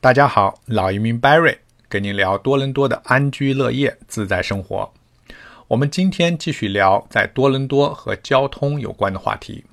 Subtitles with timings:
[0.00, 1.56] 大家好，老移民 Barry
[1.88, 4.92] 跟您聊多伦多的安居乐业、自在生活。
[5.66, 9.64] 我们今天继续聊在多伦多和交通有关的话题。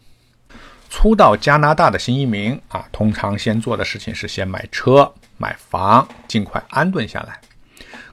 [0.89, 7.39] 初到加拿大的新移民啊，通常先做的事情是先买车、买房，尽快安顿下来。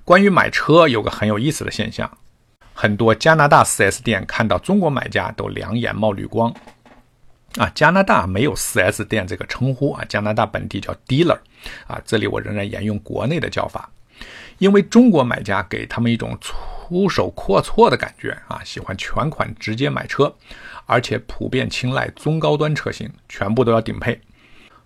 [0.04, 2.18] 关于买车，有个很有意思的现象，
[2.74, 6.54] 很多加拿大 4S 店看到中国买家都两眼冒绿光。
[7.58, 11.38] 啊，加拿大没有 4S 店这个称呼啊，加拿大本地叫 dealer，
[11.86, 13.90] 啊，这里我仍然沿用国内的叫法，
[14.58, 20.34] 因为中国买家给他们一种出手阔绰的感觉啊，喜欢全款直接买车，
[20.86, 24.20] 而且普遍青睐中高端车型，全部都要顶配。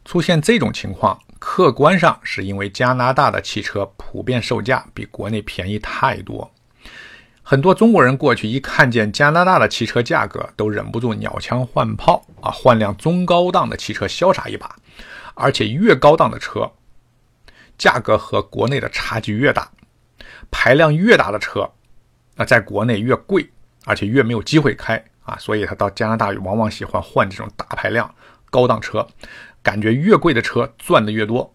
[0.05, 6.49] 出现这种情况，客观上是因为加拿大的汽车普遍售价比国内便宜太多。
[7.49, 14.75] 很多中国人过去一看见加拿大的汽车价格，都忍不住鸟枪换炮啊，换辆中高档的汽车潇洒一把。
[15.37, 16.73] 而且越高档的车，
[17.79, 19.71] 价格和国内的差距越大，
[20.51, 21.71] 排量越大的车，
[22.35, 23.49] 那在国内越贵，
[23.85, 25.37] 而且越没有机会开啊。
[25.39, 28.13] 所以他到加拿大往往喜欢换这种大排量
[28.51, 29.07] 高档车，
[29.63, 31.55] 感觉越贵的车赚的越多，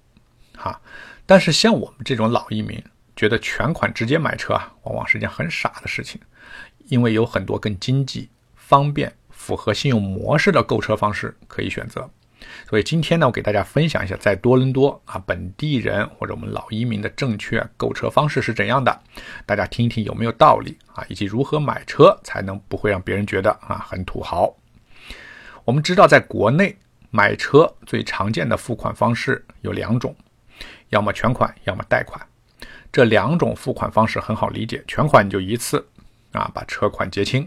[0.56, 0.80] 哈。
[1.26, 2.82] 但是像我们这种老移民。
[3.16, 6.20] 觉得全款直接买车啊，往往是件很傻的事情，
[6.88, 12.10] 因为有很多更经济、方便、符合信用模式的购车方式可以选择。
[12.68, 19.00] 所以今天呢，我给大家分享一下在多伦多啊本地人或者我们老移民的正确购车方式是怎样的，
[19.46, 24.52] 大家听一听有没有道理啊，以及如何买车才能不会让别人觉得啊很土豪。
[25.64, 26.76] 我们知道，在国内
[27.12, 30.16] 买车最常见的付款方式有两种，
[30.90, 32.20] 要么全款，要么贷款。
[32.92, 35.86] 这两种付款方式很好理解，全款你就一次，
[36.34, 37.44] 啊，把车款结清；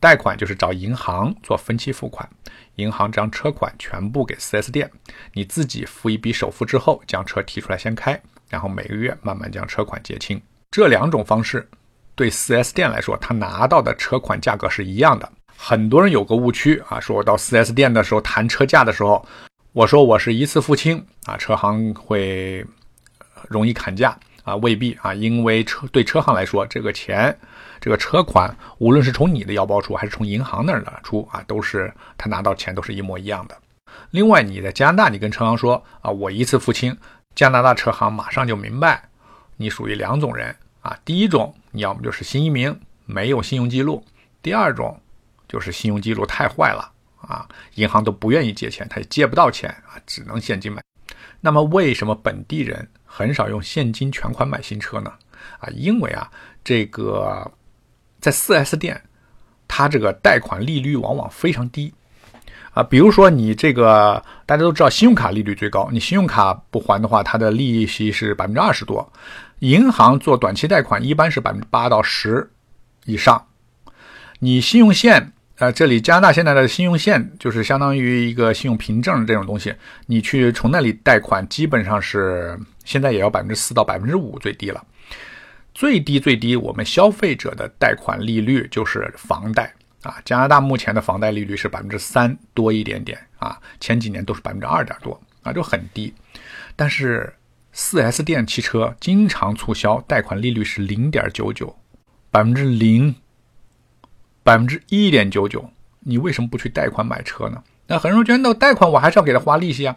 [0.00, 2.28] 贷款就是找银行做分期付款，
[2.74, 4.90] 银行将车款全部给 4S 店，
[5.34, 10.40] 你自己付一笔首付之后，将车提出来先开，然后每个月慢慢将车款结清。
[10.72, 11.68] 这两种方式
[12.16, 15.30] 对 4S 店来说，他拿到的车款价格是一样的。
[15.56, 19.24] 很多人有个误区啊，说我到 4S 店的时候谈车价的时候，
[19.72, 22.66] 我说我是一次付清啊，车行会
[23.48, 24.18] 容易砍价。
[24.44, 27.36] 啊，未必啊，因为车对车行来说，这个钱，
[27.80, 33.56] 这个车款，无论是从你的腰包出，还是从银行那儿的出啊，都是他拿到钱都是一模一样的。
[34.10, 36.96] 另外，你在加拿大，你跟车行说啊，我一次付清，
[37.34, 39.02] 加拿大车行马上就明白，
[39.56, 40.98] 你属于两种人啊。
[41.04, 42.74] 第一种，你要么就是新移民，
[43.06, 44.02] 没有信用记录；
[44.42, 44.98] 第二种，
[45.48, 50.82] 就是信用记录太坏了啊，银行都不愿意借钱，他也借不到钱啊，只能现金买。
[51.40, 52.88] 那么，为什么本地人？
[53.04, 55.12] 很少用现金全款买新车呢，
[55.58, 56.30] 啊，因为啊，
[56.64, 57.52] 这个
[58.20, 59.02] 在 4S 店，
[59.68, 61.92] 它这个贷款利率往往非常低，
[62.72, 69.12] 啊，比如说你这个大家都知道，信用卡利率最高，你信用卡不还的话，它的利息是百分之二十多，
[69.58, 72.50] 银行做短期贷款一般是百分之八到十
[73.04, 73.46] 以上，
[74.38, 75.34] 你信用线。
[75.62, 79.72] 呃，这里加拿大现在的信用线就是相当于一个信用凭证这种东西，
[80.06, 84.84] 你去从那里贷款，基本上是现在也要百分之四到百分之五最低了，
[85.72, 96.12] 最低最低，我们消费者的贷款利率就是房贷啊，加拿大目前的房贷利率是百分之三多一点点啊，前几年都是百分之二点多啊，就很低，
[96.74, 97.32] 但是
[97.72, 101.72] 四 S 店汽车经常促销贷款利率是零点九九，
[102.32, 103.14] 百分之零。
[104.42, 105.70] 百分之一点九九，
[106.00, 107.62] 你为什么不去贷款买车呢？
[107.86, 109.96] 那很多人觉得，那贷款我还是要给他花利息啊，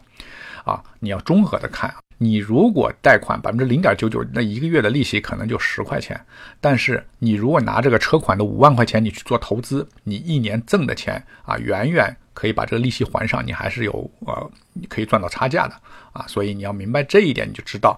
[0.63, 6.19] 啊，你要综合的看，你如果贷款百分之零点九九，那一个月的利息可能就十块钱，
[6.59, 15.75] 但是你如果拿这个车款的五万块钱，你去做投资，你一年挣的钱啊，远远可以把这个利息还上，你还是有呃，你可以赚到差价的
[16.11, 17.97] 啊，所以你要明白这一点，你就知道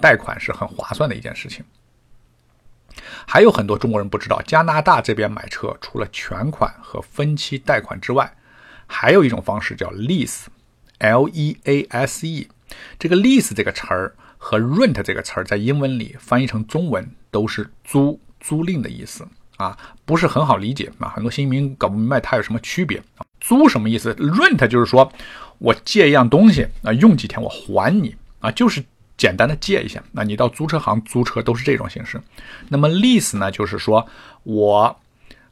[0.00, 1.64] 贷款是很划算的一件事情。
[3.26, 8.34] 还有很多中国人不知道，加拿大这边买车除了全款和分期贷款之外，
[8.86, 10.48] 还有一种方式叫 lease，L-E-A-S-E。
[12.98, 21.08] 这个 lease 这个词儿和 rent 这个词儿在英文里翻译成中文都是租、租赁的意思啊，不是很好理解啊。
[21.08, 23.24] 很多新移民搞不明白它有什么区别啊。
[23.40, 25.12] 租什么意思？rent 就是说
[25.58, 28.84] 我借一样东西啊，用几天我还你啊，就是。
[29.16, 32.20] 简单的借一下，那你到租车行租车都是这种形式。
[32.68, 34.06] 那么 lease 呢，就是说
[34.42, 35.00] 我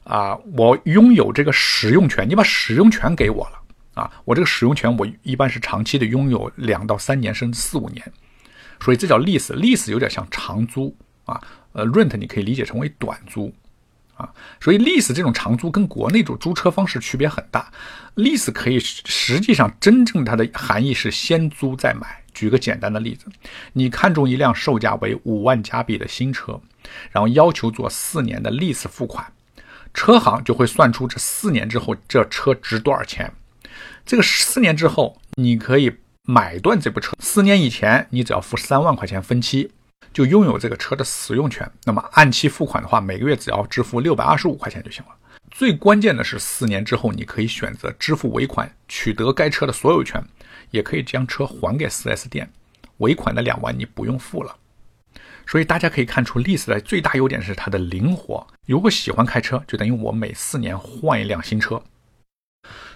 [0.03, 8.11] 啊，我拥有这个使用权，你把使用权给我了啊，我这个使用权我一般是长期的拥有两到三年甚至四五年，
[8.81, 9.53] 所以这叫 lease。
[9.53, 10.93] lease 有点像长租
[11.25, 13.53] 啊，呃，rent 你可以理解成为短租
[14.15, 17.71] 啊，所以 lease 这种长租跟国内这种租车方式区别很大。
[18.15, 22.22] lease 可以实际上真正它的含义是先租再买。
[22.33, 23.25] 举个简单的例子，
[23.73, 26.59] 你看中一辆售价为五万加币的新车，
[27.11, 29.31] 然后要求做四年的 lease 付款，
[29.93, 33.31] 车行就会算出这四年之后这车值多少钱。
[34.05, 35.91] 这个四年之后，你可以
[36.23, 37.13] 买断这部车。
[37.19, 39.71] 四年以前，你只要付三万块钱分期，
[40.11, 41.69] 就拥有这个车的使用权。
[41.85, 45.11] 那么按期付款的话，每个月只要支付六百二十五块钱就行了。
[45.49, 50.21] 最关键的是，四年之后你可以选择支付尾款，取得该车的所有权，
[50.73, 52.51] 也可以将车还给 4S 店。
[52.97, 54.57] 尾款的两万你不用付了。
[55.45, 58.45] 所以大家可以看出，lease 的最大优点是它的灵活。
[58.65, 61.81] 如果喜欢开车，就等于我每四年换一辆新车。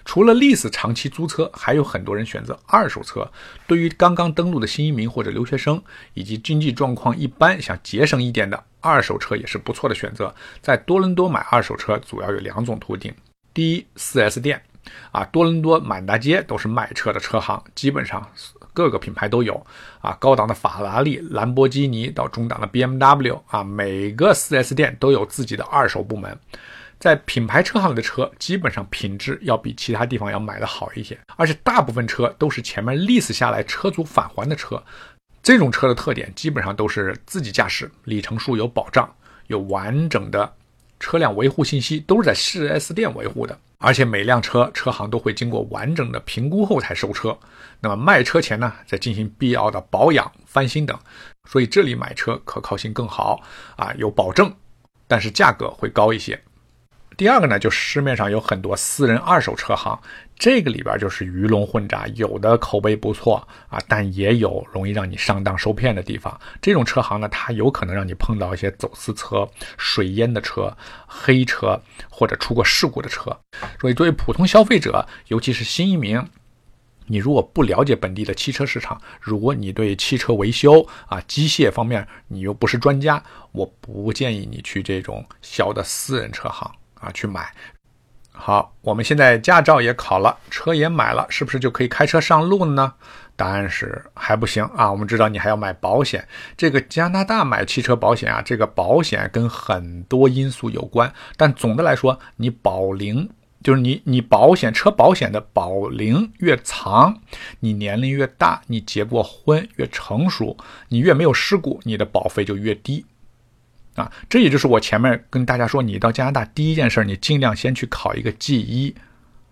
[0.04, 3.30] 除了 lease 长期租车，还有很多人选择二手车。
[3.66, 5.82] 对于刚刚登陆的新移民或者留学生，
[6.14, 10.34] 以及经济状况一般想节省一点的，二手车也是不错的选择。
[10.62, 13.14] 在多伦多买二手车主要有两种途径：
[13.52, 14.62] 第一，4S 店，
[15.10, 18.26] 啊，多伦多满大街都是卖车的车行，基本上
[18.72, 19.64] 各个品牌都有，
[20.00, 26.38] 啊，高档的法拉利、兰博基尼到中档的 BMW，啊，每个 4S 店都有自己的二手部门。
[26.98, 34.82] 在品牌车行里的车，基本上品质要比其他地方要买的好一些，而且大部分车都是前面 lease 下来车主返还的车。
[35.40, 39.08] 这种车的特点基本上都是自己驾驶，里程数有保障，
[39.46, 40.52] 有完整的
[40.98, 43.58] 车辆维护信息，都是在 4S 店维护的。
[43.78, 47.38] 而且每辆车车行都会经过完整的评估后才收车。
[47.80, 50.98] 那么卖车前呢，再进行必要的保养、翻新等。
[51.48, 53.40] 所以这里买车可靠性更好
[53.76, 54.52] 啊，有保证，
[55.06, 56.40] 但是价格会高一些。
[57.18, 60.00] 第二个呢，就市面上有很多私人二手车行，
[60.38, 66.40] 这个里边就是鱼龙混杂，有的口碑不错啊，但也有容易让你上当受骗的地方。
[66.62, 70.72] 这种车行呢，它有可能让你碰到一些走私车、水淹的车、
[71.08, 73.36] 黑车或者出过事故的车。
[73.80, 76.22] 所以，作为普通消费者，尤其是新移民，
[77.06, 86.70] 你如果不了解本地的汽车市场，如果你对汽车维修啊、机械方面你又不是专家，我不建议你去这种小的私人车行。
[87.00, 87.52] 啊，去买。
[88.32, 92.94] 好，我们现在驾照也考了，车也买了，是不是就可以开车上路了呢？
[93.34, 94.90] 答案是还不行啊。
[94.90, 96.26] 我们知道你还要买保险。
[96.56, 103.28] 这个加拿大买汽车保险啊，这个保险跟很多因素有关，但总的来说，你保龄
[103.60, 107.20] 就是你你保险车保险的保龄越长，
[107.58, 110.56] 你年龄越大，你结过婚越成熟，
[110.90, 113.04] 你越没有事故，你的保费就越低。
[113.98, 118.94] 啊，这也就是我前面跟大家说，你到加拿大第一件事，你尽量先去考一个 G 一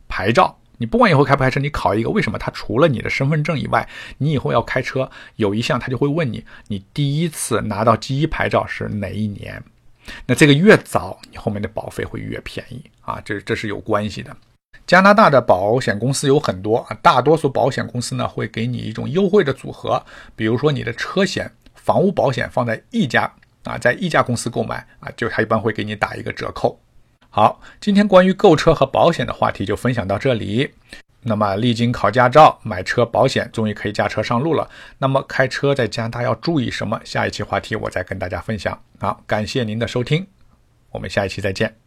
[0.09, 0.57] 牌照。
[0.79, 2.39] 你不管以后开不开车，你考一个，为什么？
[2.39, 3.89] 它除了你的身份证以外，
[4.19, 9.63] 你以后要开车有一项，他就会问你，你第一次拿到 G 一牌照是哪一年？
[10.27, 14.37] 那这个越早，你后面的保费会越便宜啊，这这是有关系的。
[14.87, 20.05] 加拿大的保险公司有很多啊，大多数保险公司呢会给你一种优惠的组合，
[20.37, 23.33] 比如说你的车险、房屋保险放在一家。
[23.67, 26.81] 啊，在一家公司购买啊，就他一般会给你打一个折扣。
[27.29, 30.71] 好，今天关于购车和保险的话题就分享到这里。
[31.29, 34.71] 那么，历经考驾照、买车保险，终于可以驾车上路了。
[34.99, 37.01] 那么，开车在加拿大要注意什么？
[37.05, 38.81] 下一期话题我再跟大家分享。
[39.01, 40.27] 好，感谢您的收听，
[40.93, 41.86] 我们下一期再见。